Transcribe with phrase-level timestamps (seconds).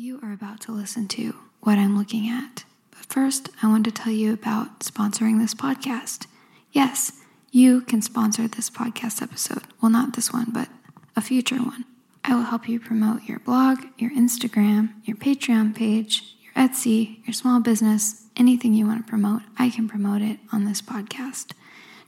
[0.00, 2.62] You are about to listen to What I'm Looking At.
[2.92, 6.28] But first, I want to tell you about sponsoring this podcast.
[6.70, 7.10] Yes,
[7.50, 9.64] you can sponsor this podcast episode.
[9.82, 10.68] Well, not this one, but
[11.16, 11.84] a future one.
[12.22, 17.34] I will help you promote your blog, your Instagram, your Patreon page, your Etsy, your
[17.34, 19.42] small business, anything you want to promote.
[19.58, 21.54] I can promote it on this podcast.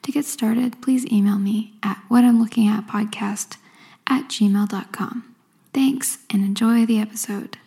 [0.02, 3.56] To get started, please email me at what I'm looking at podcast
[4.06, 5.34] at gmail.com.
[5.74, 7.58] Thanks and enjoy the episode.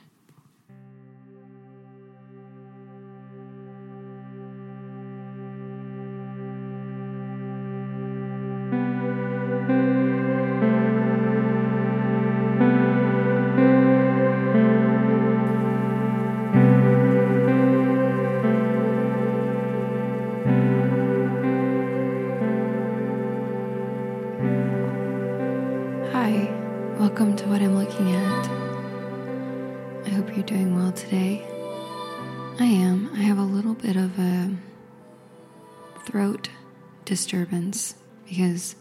[37.14, 37.94] Disturbance
[38.28, 38.76] because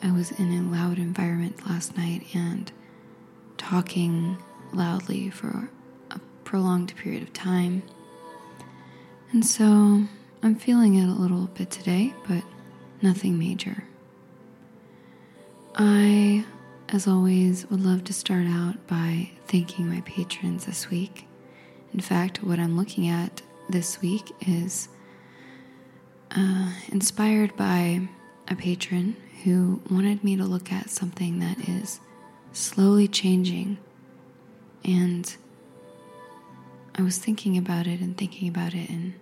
[0.00, 2.70] I was in a loud environment last night and
[3.56, 4.38] talking
[4.72, 5.68] loudly for
[6.12, 7.82] a prolonged period of time.
[9.32, 10.04] And so
[10.44, 12.44] I'm feeling it a little bit today, but
[13.02, 13.82] nothing major.
[15.74, 16.44] I,
[16.90, 21.26] as always, would love to start out by thanking my patrons this week.
[21.92, 24.88] In fact, what I'm looking at this week is
[26.36, 28.08] uh, inspired by
[28.48, 32.00] a patron who wanted me to look at something that is
[32.52, 33.78] slowly changing.
[34.84, 35.34] And
[36.94, 39.14] I was thinking about it and thinking about it, and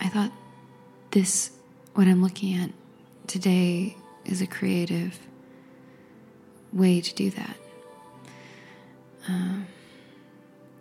[0.00, 0.32] I thought
[1.10, 1.50] this,
[1.94, 2.70] what I'm looking at
[3.26, 5.18] today, is a creative
[6.72, 7.56] way to do that.
[9.26, 9.66] Um,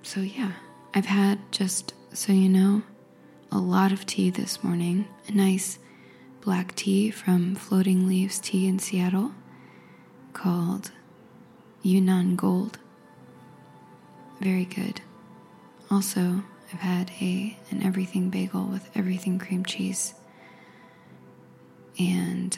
[0.04, 0.54] so, yeah,
[0.94, 2.82] I've had just so you know
[3.52, 5.08] a lot of tea this morning.
[5.28, 5.80] A nice
[6.42, 9.32] black tea from Floating Leaves Tea in Seattle
[10.34, 10.92] called
[11.82, 12.80] Yunnan Gold.
[14.40, 15.02] Very good.
[15.90, 16.44] Also,
[16.74, 20.14] I've had a an everything bagel with everything cream cheese
[21.98, 22.58] and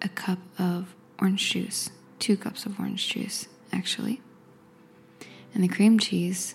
[0.00, 1.90] a cup of orange juice
[2.20, 4.20] two cups of orange juice, actually.
[5.52, 6.54] And the cream cheese,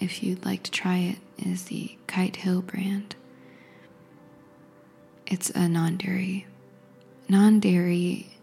[0.00, 3.16] if you'd like to try it, is the Kite Hill brand.
[5.26, 6.46] It's a non dairy,
[7.28, 8.36] non dairy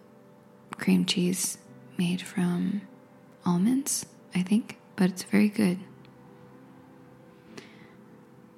[0.78, 1.58] cream cheese
[1.98, 2.82] made from
[3.46, 4.06] almonds,
[4.36, 5.80] I think, but it's very good.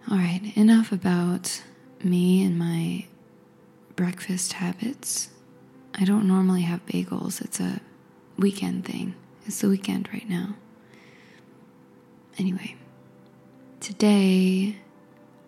[0.09, 1.61] All right, enough about
[2.03, 3.05] me and my
[3.95, 5.29] breakfast habits.
[5.93, 7.41] I don't normally have bagels.
[7.41, 7.79] It's a
[8.37, 9.15] weekend thing.
[9.45, 10.55] It's the weekend right now.
[12.37, 12.75] Anyway,
[13.85, 14.77] today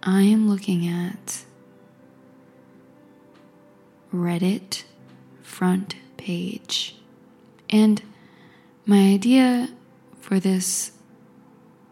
[0.04, 1.44] I am looking at
[4.14, 4.84] Reddit
[5.42, 6.98] front page.
[7.68, 8.04] And
[8.86, 9.70] my idea
[10.22, 10.92] for this,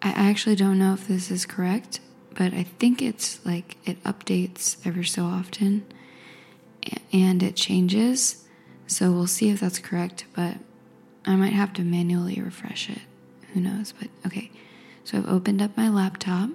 [0.04, 2.00] I actually don't know if this is correct,
[2.36, 5.84] but I think it's like it updates ever so often
[7.12, 8.46] and it changes.
[8.86, 10.58] So we'll see if that's correct, but
[11.26, 13.02] I might have to manually refresh it.
[13.54, 13.96] Who knows?
[14.00, 14.52] But okay.
[15.06, 16.50] So I've opened up my laptop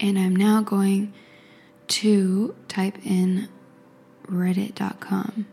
[0.00, 1.14] and I'm now going
[1.86, 3.48] to type in
[4.26, 5.46] reddit.com.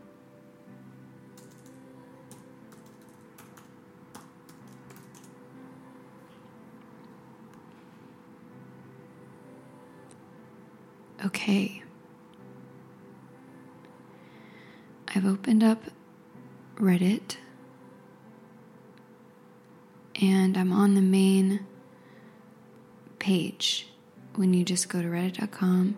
[11.25, 11.84] Okay.
[15.13, 15.84] I've opened up
[16.78, 17.35] Reddit
[20.22, 21.66] and I'm on the main
[23.19, 23.88] page.
[24.35, 25.97] When you just go to reddit.com,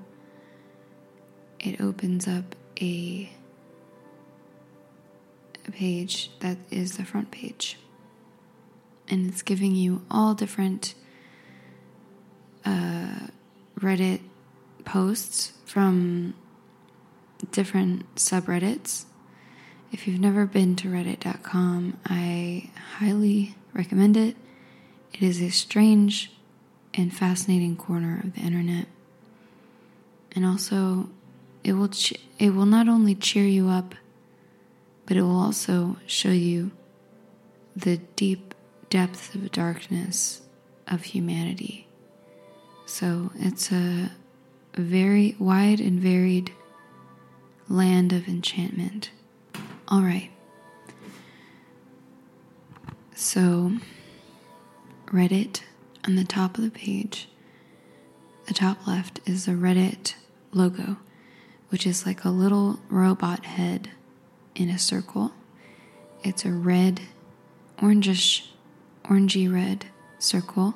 [1.60, 3.32] it opens up a,
[5.68, 7.78] a page that is the front page.
[9.08, 10.96] And it's giving you all different
[12.66, 13.28] uh,
[13.80, 14.22] Reddit
[14.86, 16.34] posts from
[17.52, 19.06] different subreddits
[19.92, 24.36] if you've never been to reddit.com, I highly recommend it.
[25.14, 26.32] It is a strange
[26.94, 28.88] and fascinating corner of the internet.
[30.34, 31.10] And also,
[31.64, 33.96] it will ch- it will not only cheer you up,
[35.06, 36.72] but it will also show you
[37.76, 38.54] the deep
[38.90, 40.42] depth of darkness
[40.88, 41.88] of humanity.
[42.86, 44.12] So, it's a
[44.76, 46.52] very wide and varied
[47.68, 49.12] land of enchantment.
[49.88, 50.32] All right.
[53.24, 53.74] So,
[55.06, 55.62] Reddit
[56.04, 57.30] on the top of the page.
[58.48, 60.16] The top left is the Reddit
[60.52, 60.98] logo,
[61.70, 63.92] which is like a little robot head
[64.56, 65.34] in a circle.
[66.24, 67.02] It's a red,
[67.78, 68.48] orangish,
[69.06, 69.86] orangey red
[70.18, 70.74] circle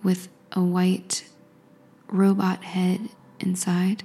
[0.00, 1.28] with a white
[2.06, 3.08] robot head
[3.40, 4.04] inside.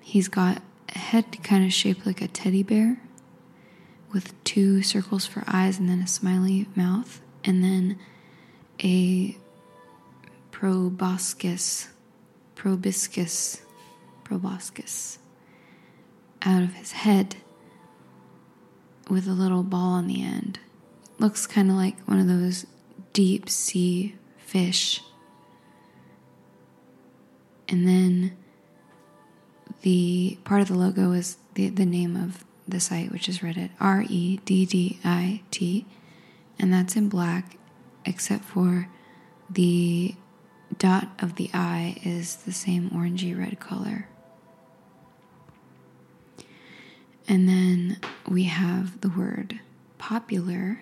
[0.00, 0.62] He's got
[0.94, 3.00] a head kind of shaped like a teddy bear
[4.14, 7.98] with two circles for eyes and then a smiley mouth, and then
[8.82, 9.36] a
[10.52, 11.88] proboscis,
[12.54, 13.60] proboscis,
[14.22, 15.18] proboscis
[16.42, 17.36] out of his head
[19.10, 20.60] with a little ball on the end.
[21.18, 22.66] Looks kind of like one of those
[23.12, 25.02] deep sea fish.
[27.68, 28.36] And then
[29.82, 33.70] the part of the logo is the, the name of the site, which is Reddit,
[33.80, 35.86] R E D D I T,
[36.58, 37.56] and that's in black,
[38.04, 38.88] except for
[39.50, 40.14] the
[40.78, 44.08] dot of the I is the same orangey red color.
[47.26, 49.60] And then we have the word
[49.98, 50.80] popular,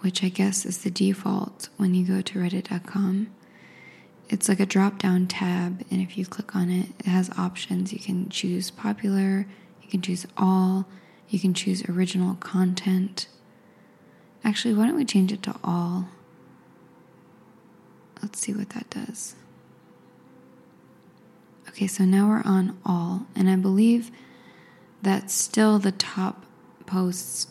[0.00, 3.28] which I guess is the default when you go to reddit.com.
[4.30, 7.92] It's like a drop down tab, and if you click on it, it has options.
[7.92, 9.46] You can choose popular,
[9.82, 10.86] you can choose all,
[11.28, 13.26] you can choose original content.
[14.44, 16.10] Actually, why don't we change it to all?
[18.22, 19.34] Let's see what that does.
[21.68, 24.10] Okay, so now we're on all, and I believe
[25.00, 26.44] that still the top
[26.86, 27.46] posts,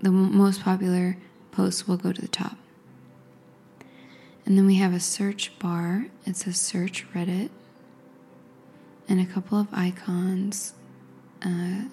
[0.00, 1.16] the most popular
[1.50, 2.56] posts will go to the top.
[4.46, 6.06] And then we have a search bar.
[6.26, 7.50] It says search Reddit,
[9.08, 10.74] and a couple of icons
[11.42, 11.84] uh,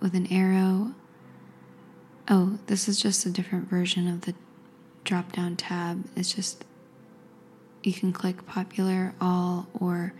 [0.00, 0.94] with an arrow.
[2.28, 4.34] Oh, this is just a different version of the
[5.02, 6.04] drop down tab.
[6.16, 6.64] It's just
[7.82, 10.14] you can click popular, all, or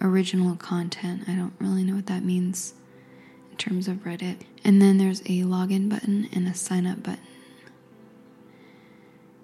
[0.00, 1.22] original content.
[1.28, 2.74] I don't really know what that means
[3.50, 4.40] in terms of Reddit.
[4.64, 7.20] And then there's a login button and a sign up button.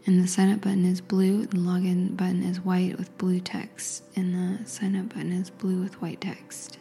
[0.04, 4.02] And the sign up button is blue, the login button is white with blue text,
[4.16, 6.78] and the sign up button is blue with white text.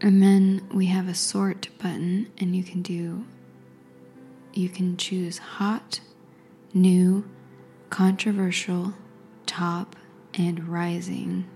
[0.00, 3.24] And then we have a sort button, and you can do,
[4.52, 6.00] you can choose hot,
[6.74, 7.28] new,
[7.90, 8.94] controversial,
[9.46, 9.94] top,
[10.34, 11.48] and rising.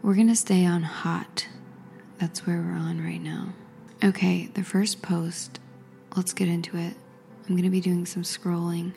[0.00, 1.46] We're going to stay on hot.
[2.18, 3.52] That's where we're on right now.
[4.02, 5.58] Okay, the first post,
[6.16, 6.94] let's get into it.
[7.46, 8.92] I'm going to be doing some scrolling,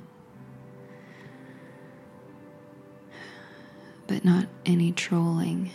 [4.07, 5.71] but not any trolling.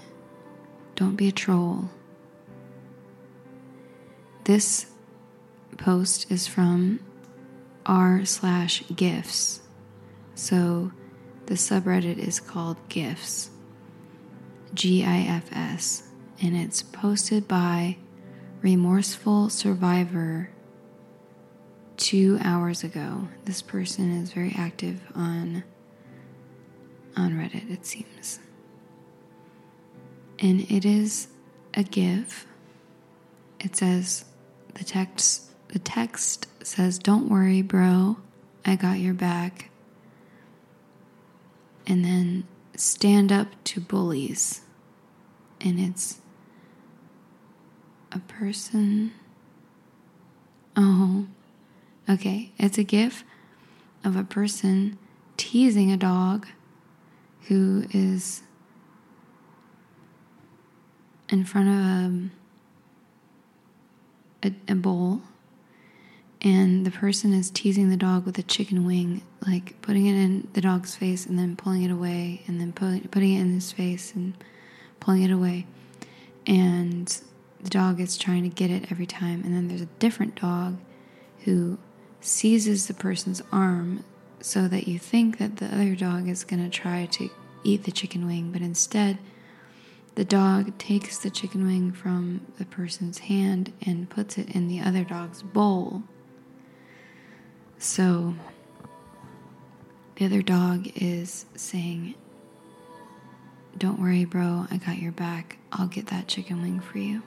[0.96, 1.90] Don't be a troll.
[4.44, 4.86] This
[5.76, 7.00] post is from
[7.84, 9.62] r slash gifs
[10.34, 10.92] so
[11.46, 13.50] the subreddit is called GIFs,
[14.74, 16.04] G I F S,
[16.40, 17.98] and it's posted by
[18.62, 20.50] Remorseful Survivor
[21.96, 23.28] two hours ago.
[23.44, 25.64] This person is very active on
[27.16, 28.40] on Reddit, it seems.
[30.38, 31.28] And it is
[31.74, 32.46] a GIF.
[33.60, 34.24] It says
[34.74, 38.18] the text the text says, Don't worry, bro,
[38.64, 39.70] I got your back
[41.86, 42.44] and then
[42.76, 44.62] stand up to bullies.
[45.60, 46.20] And it's
[48.10, 49.12] a person.
[50.76, 51.26] Oh,
[52.08, 52.52] okay.
[52.58, 53.24] It's a gif
[54.04, 54.98] of a person
[55.36, 56.46] teasing a dog
[57.48, 58.42] who is
[61.28, 62.30] in front of um,
[64.42, 65.22] a, a bowl
[66.42, 70.48] and the person is teasing the dog with a chicken wing, like putting it in
[70.54, 73.70] the dog's face and then pulling it away, and then putting putting it in his
[73.70, 74.34] face and
[74.98, 75.66] pulling it away.
[76.44, 77.06] And
[77.62, 79.42] the dog is trying to get it every time.
[79.44, 80.78] And then there's a different dog
[81.44, 81.78] who
[82.22, 84.04] seizes the person's arm
[84.40, 87.30] so that you think that the other dog is going to try to
[87.64, 89.18] eat the chicken wing, but instead,
[90.14, 94.80] the dog takes the chicken wing from the person's hand and puts it in the
[94.80, 96.02] other dog's bowl.
[97.78, 98.34] So
[100.16, 102.14] the other dog is saying,
[103.76, 105.58] Don't worry, bro, I got your back.
[105.72, 107.22] I'll get that chicken wing for you.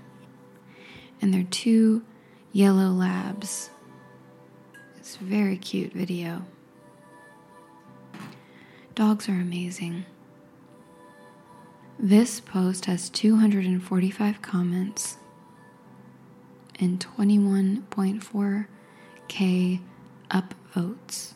[1.21, 2.03] And they're two
[2.51, 3.71] yellow labs.
[5.05, 6.41] It's a very cute video.
[8.95, 10.05] Dogs are amazing.
[11.99, 15.17] This post has 245 comments.
[16.79, 19.79] and 21.4k
[20.31, 21.33] upvotes.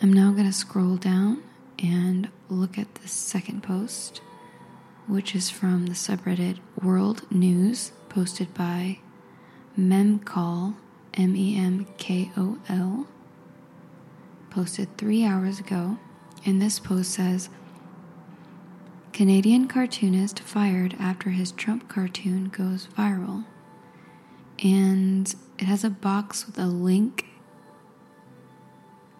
[0.00, 1.42] I'm now going to scroll down
[1.78, 4.22] and look at the second post,
[5.06, 9.00] which is from the subreddit World News, posted by
[9.78, 10.76] Memkol,
[11.16, 13.06] M E M K O L,
[14.50, 15.98] posted three hours ago.
[16.44, 17.48] And this post says
[19.12, 23.44] Canadian cartoonist fired after his Trump cartoon goes viral.
[24.62, 27.26] And it has a box with a link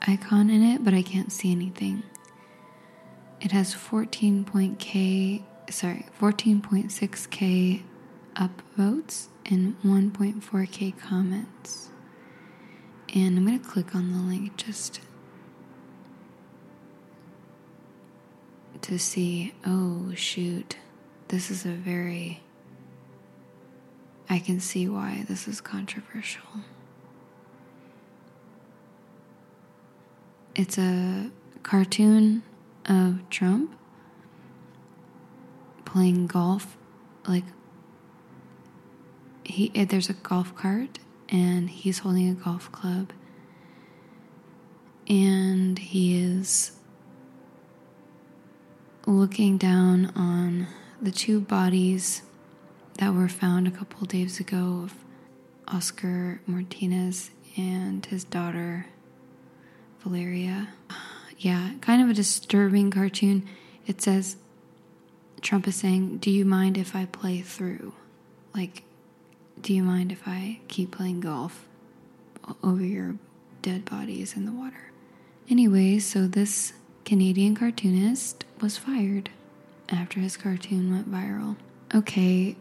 [0.03, 2.03] icon in it, but I can't see anything.
[3.41, 7.83] It has 14.k sorry, 14.6k
[8.37, 11.91] upvotes and 1.4k comments.
[13.15, 15.01] And I'm going to click on the link just
[18.83, 20.77] to see, oh shoot,
[21.29, 22.43] this is a very
[24.29, 26.43] I can see why this is controversial.
[30.55, 31.31] It's a
[31.63, 32.43] cartoon
[32.87, 33.79] of Trump
[35.85, 36.77] playing golf.
[37.29, 37.45] Like,
[39.47, 40.99] he eh, there's a golf cart
[41.29, 43.13] and he's holding a golf club,
[45.09, 46.73] and he is
[49.07, 50.67] looking down on
[51.01, 52.23] the two bodies
[52.99, 54.95] that were found a couple days ago of
[55.69, 58.87] Oscar Martinez and his daughter
[60.01, 60.69] Valeria.
[61.39, 63.47] Yeah, kind of a disturbing cartoon.
[63.87, 64.37] It says
[65.43, 67.93] Trump is saying, Do you mind if I play through?
[68.55, 68.85] Like,
[69.67, 71.67] do you mind if I keep playing golf
[72.63, 73.17] over your
[73.63, 74.93] dead bodies in the water?
[75.51, 76.73] Anyway, so this
[77.05, 79.29] Canadian cartoonist was fired
[79.89, 81.57] after his cartoon went viral.
[81.93, 82.55] Okay,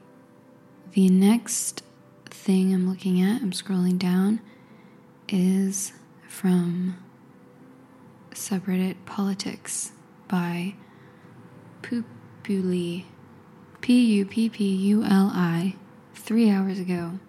[0.93, 1.83] the next
[2.25, 4.41] thing I'm looking at, I'm scrolling down,
[5.29, 5.93] is
[6.27, 6.97] from
[8.31, 9.91] subreddit Politics
[10.27, 10.74] by
[11.83, 13.03] Puppuli,
[13.81, 15.75] P U P P U L I,
[16.25, 17.20] three hours ago.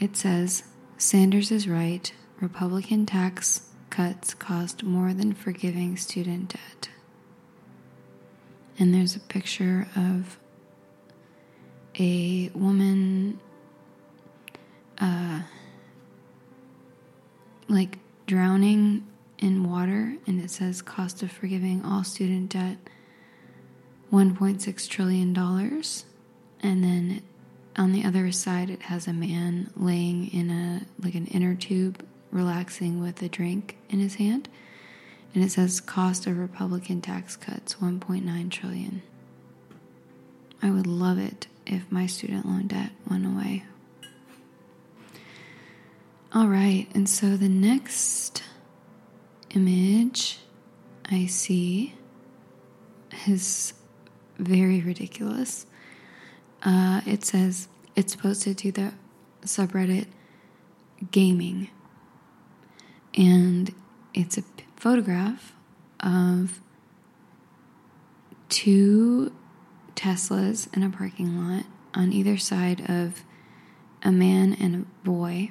[0.00, 0.64] It says
[0.96, 2.10] Sanders is right.
[2.40, 6.88] Republican tax cuts cost more than forgiving student debt.
[8.78, 10.38] And there's a picture of
[11.98, 13.38] a woman,
[14.98, 15.42] uh,
[17.68, 19.06] like drowning
[19.38, 22.78] in water, and it says cost of forgiving all student debt
[24.10, 25.36] $1.6 trillion.
[26.60, 27.22] And then
[27.78, 32.04] on the other side, it has a man laying in a like an inner tube,
[32.30, 34.48] relaxing with a drink in his hand.
[35.34, 39.02] And it says cost of Republican tax cuts 1.9 trillion.
[40.62, 43.64] I would love it if my student loan debt went away.
[46.34, 48.42] All right, and so the next
[49.54, 50.38] image
[51.10, 51.94] I see
[53.26, 53.72] is
[54.38, 55.66] very ridiculous.
[56.62, 58.92] Uh, it says it's posted to the
[59.42, 60.06] subreddit
[61.10, 61.70] gaming,
[63.14, 63.74] and
[64.14, 64.42] it's a
[64.76, 65.54] photograph
[66.00, 66.60] of
[68.48, 69.32] two
[69.94, 73.22] Teslas in a parking lot on either side of
[74.02, 75.50] a man and a boy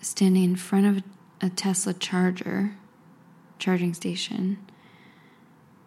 [0.00, 1.02] standing in front of
[1.42, 2.76] a Tesla charger,
[3.58, 4.58] charging station,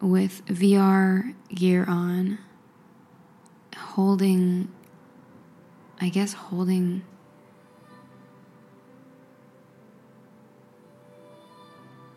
[0.01, 2.37] with VR gear on,
[3.75, 4.71] holding,
[5.99, 7.03] I guess, holding.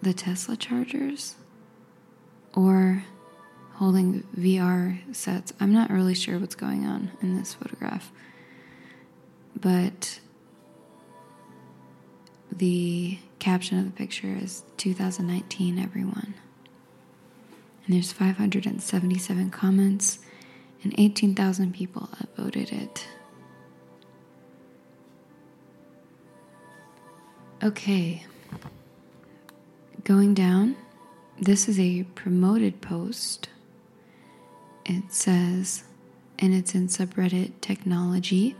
[0.03, 1.35] The Tesla chargers
[2.55, 3.05] or
[3.75, 5.53] holding VR sets.
[5.61, 8.11] I'm not really sure what's going on in this photograph,
[9.59, 10.21] but
[12.51, 16.35] the caption of the picture is 2019 everyone.
[17.87, 20.19] And there's 577 comments
[20.83, 23.07] and 18,000 people upvoted it.
[27.63, 28.25] Okay.
[30.05, 30.77] Going down,
[31.41, 33.49] this is a promoted post.
[34.85, 35.85] It says,
[36.39, 38.55] and it's in subreddit technology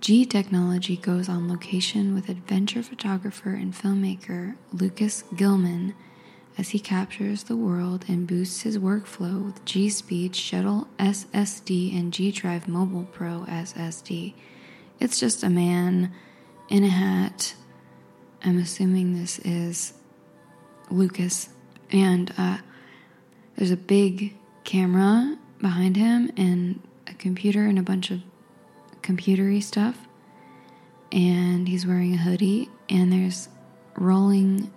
[0.00, 5.94] G Technology goes on location with adventure photographer and filmmaker Lucas Gilman
[6.58, 12.12] as he captures the world and boosts his workflow with G Speed Shuttle SSD and
[12.12, 14.34] G Drive Mobile Pro SSD.
[14.98, 16.12] It's just a man
[16.68, 17.54] in a hat.
[18.42, 19.92] I'm assuming this is
[20.90, 21.48] Lucas.
[21.90, 22.58] And uh,
[23.56, 28.20] there's a big camera behind him and a computer and a bunch of
[29.02, 29.98] computery stuff.
[31.12, 33.48] And he's wearing a hoodie, and there's
[33.96, 34.72] rolling,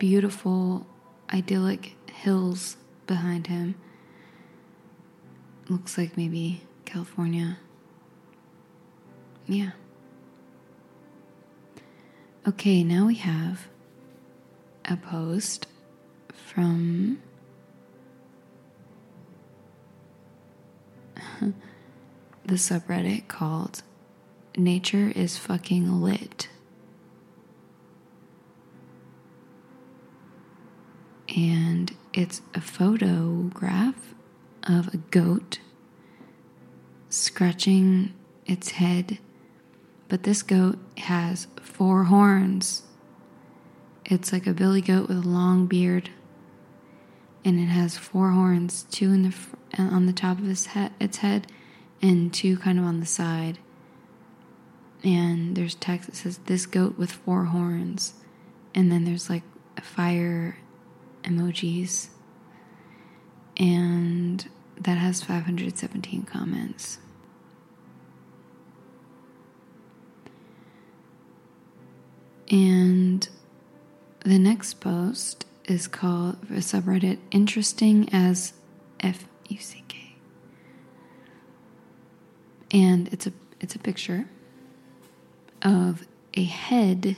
[0.00, 0.86] beautiful,
[1.30, 2.76] idyllic hills
[3.06, 3.74] behind him.
[5.68, 7.58] Looks like maybe California.
[9.46, 9.72] Yeah.
[12.48, 13.68] Okay, now we have
[14.86, 15.66] a post
[16.32, 17.20] from
[21.40, 23.82] the subreddit called
[24.56, 26.48] Nature is Fucking Lit.
[31.36, 34.14] And it's a photograph
[34.64, 35.60] of a goat
[37.08, 38.12] scratching
[38.46, 39.18] its head,
[40.08, 42.82] but this goat has four horns.
[44.04, 46.10] It's like a billy goat with a long beard,
[47.44, 49.34] and it has four horns, two in the
[49.78, 51.46] uh, on the top of its head, its head,
[52.02, 53.58] and two kind of on the side.
[55.04, 58.14] And there's text that says this goat with four horns,
[58.74, 59.44] and then there's like
[59.76, 60.58] a fire
[61.22, 62.08] emojis,
[63.56, 64.48] and
[64.78, 66.98] that has 517 comments.
[72.50, 73.28] And
[74.24, 78.54] the next post is called a subreddit Interesting as
[78.98, 80.16] F U C K.
[82.72, 84.26] And it's a it's a picture
[85.62, 87.16] of a head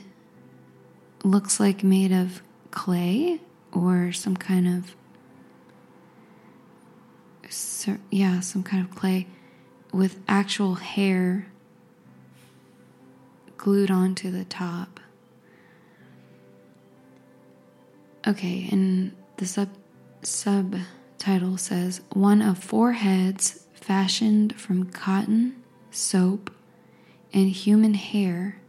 [1.24, 3.40] looks like made of clay
[3.72, 4.94] or some kind of
[8.10, 9.26] yeah, some kind of clay
[9.92, 11.46] with actual hair
[13.56, 15.00] glued onto the top.
[18.26, 19.68] Okay, and the sub
[20.22, 25.56] subtitle says one of four heads fashioned from cotton,
[25.90, 26.50] soap,
[27.34, 28.61] and human hair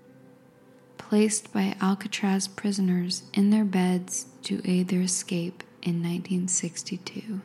[1.14, 7.42] placed by Alcatraz prisoners in their beds to aid their escape in 1962.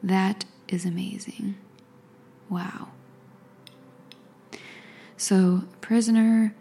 [0.00, 1.56] That is amazing.
[2.48, 2.90] Wow.
[5.16, 6.54] So, prisoner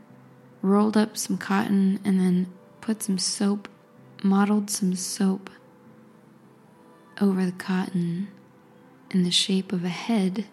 [0.64, 3.70] rolled up some cotton and then put some soap
[4.24, 5.52] modeled some soap
[7.22, 8.30] over the cotton
[9.12, 10.46] in the shape of a head,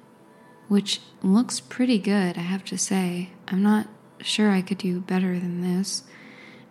[0.69, 3.31] which looks pretty good, I have to say.
[3.49, 3.87] I'm not
[4.23, 6.03] sure I could do better than this.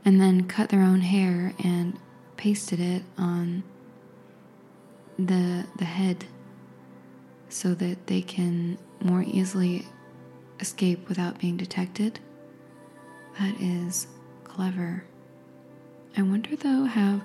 [0.06, 2.00] And then cut their own hair and
[2.38, 3.64] pasted it on
[5.18, 6.26] the the head
[7.50, 9.86] so that they can more easily
[10.60, 12.20] escape without being detected.
[13.40, 14.08] That is
[14.44, 15.04] clever.
[16.16, 17.22] I wonder though how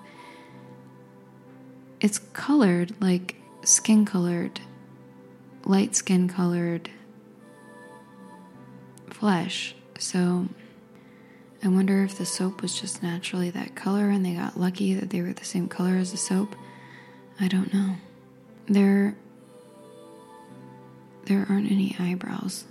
[2.01, 4.61] it's colored like skin colored,
[5.65, 6.91] light skin colored
[9.11, 9.75] flesh.
[9.99, 10.49] So
[11.63, 15.11] I wonder if the soap was just naturally that color and they got lucky that
[15.11, 16.55] they were the same color as the soap.
[17.41, 17.97] I don't know.
[18.67, 19.17] There
[21.27, 22.65] there aren't any eyebrows.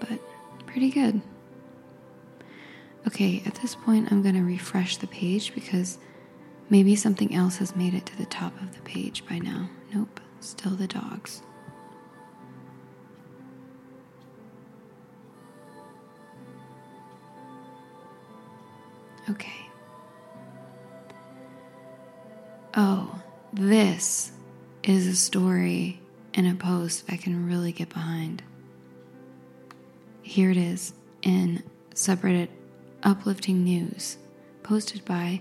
[0.00, 0.20] But
[0.66, 1.20] pretty good.
[3.06, 5.98] Okay, at this point, I'm going to refresh the page because
[6.70, 9.68] maybe something else has made it to the top of the page by now.
[9.94, 11.42] Nope, still the dogs.
[19.28, 19.68] Okay.
[22.74, 23.20] Oh,
[23.52, 24.32] this
[24.82, 26.00] is a story
[26.34, 28.42] and a post I can really get behind.
[30.22, 31.62] Here it is in
[31.94, 32.48] subreddit
[33.02, 34.18] uplifting news
[34.62, 35.40] posted by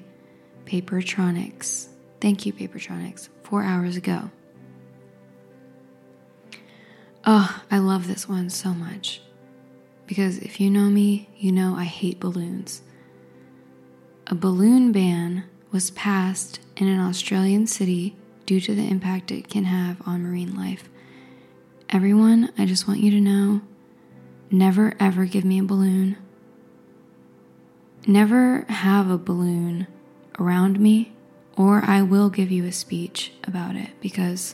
[0.65, 1.87] Papertronics.
[2.21, 4.31] Thank you, Papertronics, four hours ago.
[7.25, 9.21] Oh, I love this one so much.
[10.07, 12.81] Because if you know me, you know I hate balloons.
[14.27, 19.65] A balloon ban was passed in an Australian city due to the impact it can
[19.65, 20.89] have on marine life.
[21.89, 23.61] Everyone, I just want you to know
[24.51, 26.17] never ever give me a balloon
[28.07, 29.88] Never have a balloon
[30.38, 31.13] around me,
[31.57, 34.53] or I will give you a speech about it because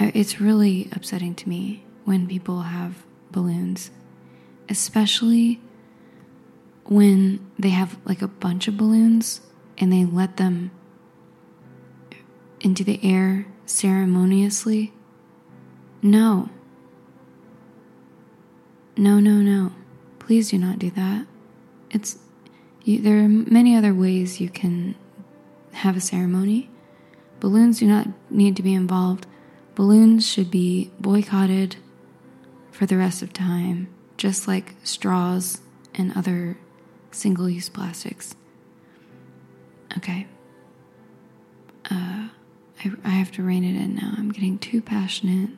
[0.00, 3.90] it's really upsetting to me when people have balloons,
[4.70, 5.60] especially
[6.88, 9.40] when they have like a bunch of balloons
[9.76, 10.70] and they let them
[12.60, 14.92] into the air ceremoniously.
[16.02, 16.48] No.
[18.96, 19.72] No, no, no.
[20.18, 21.26] Please do not do that
[21.90, 22.18] it's
[22.84, 24.94] you, there are many other ways you can
[25.72, 26.70] have a ceremony,
[27.40, 29.24] Balloons do not need to be involved.
[29.76, 31.76] Balloons should be boycotted
[32.72, 35.60] for the rest of time, just like straws
[35.94, 36.58] and other
[37.10, 38.34] single use plastics.
[39.96, 40.26] Okay.
[41.90, 42.28] Uh,
[42.84, 44.14] I, I have to rein it in now.
[44.16, 45.50] I'm getting too passionate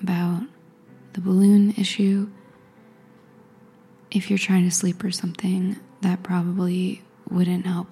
[0.00, 0.42] about
[1.12, 2.28] the balloon issue.
[4.10, 7.88] If you're trying to sleep or something, that probably wouldn't help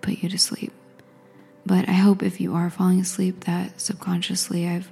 [0.00, 0.72] put you to sleep.
[1.64, 4.90] But I hope if you are falling asleep, that subconsciously I've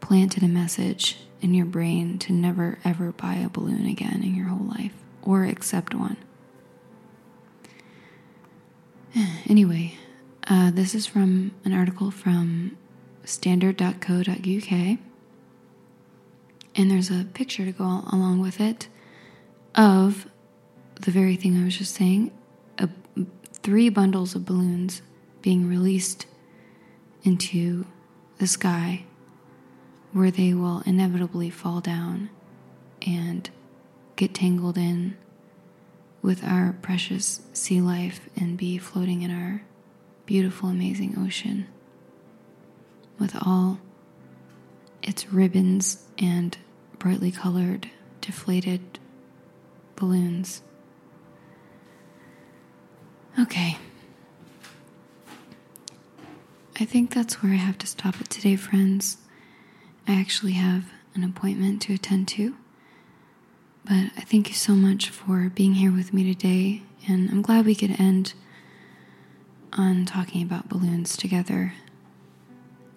[0.00, 4.46] planted a message in your brain to never ever buy a balloon again in your
[4.48, 6.16] whole life or accept one.
[9.48, 9.94] Anyway,
[10.48, 12.76] uh, this is from an article from
[13.24, 14.70] standard.co.uk,
[16.76, 18.88] and there's a picture to go along with it
[19.74, 20.28] of
[20.94, 22.30] the very thing I was just saying
[22.78, 22.88] a,
[23.62, 25.02] three bundles of balloons
[25.42, 26.26] being released
[27.22, 27.86] into
[28.38, 29.04] the sky
[30.12, 32.30] where they will inevitably fall down
[33.06, 33.50] and
[34.20, 35.16] get tangled in
[36.20, 39.62] with our precious sea life and be floating in our
[40.26, 41.66] beautiful, amazing ocean
[43.18, 43.78] with all
[45.02, 46.58] its ribbons and
[46.98, 47.88] brightly colored,
[48.20, 48.98] deflated
[49.96, 50.60] balloons.
[53.38, 53.78] Okay.
[56.78, 59.16] I think that's where I have to stop it today, friends.
[60.06, 62.54] I actually have an appointment to attend to.
[63.90, 67.66] But I thank you so much for being here with me today, and I'm glad
[67.66, 68.34] we could end
[69.72, 71.74] on talking about balloons together.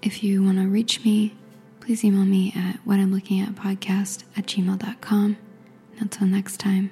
[0.03, 1.33] If you want to reach me,
[1.79, 5.37] please email me at what I'm looking at podcast at gmail.com.
[5.99, 6.91] Until next time.